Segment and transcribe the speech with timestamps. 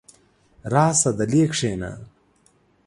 [0.73, 1.91] راشه دلې کښېنه!